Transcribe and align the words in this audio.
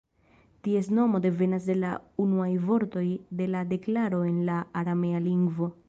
Ties 0.67 0.87
nomo 0.99 1.19
devenas 1.25 1.67
de 1.71 1.75
la 1.83 1.91
unuaj 2.25 2.49
vortoj 2.71 3.05
de 3.43 3.51
la 3.57 3.65
deklaro 3.75 4.27
en 4.33 4.45
la 4.51 4.61
aramea 4.83 5.27
lingvo. 5.31 5.75